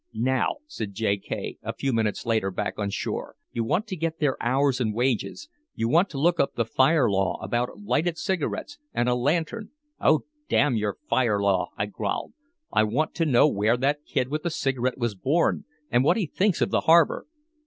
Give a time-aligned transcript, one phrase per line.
[0.15, 1.17] "Now," said J.
[1.17, 1.59] K.
[1.61, 5.47] a few minutes later back on shore, "you want to get their hours and wages.
[5.75, 9.69] You want to look up the fire law about lighted cigarettes and a lantern"
[10.01, 12.33] "Oh, damn your fire law," I growled.
[12.73, 16.25] "I want to know where that kid with the cigarette was born, and what he
[16.25, 17.27] thinks of the harbor!"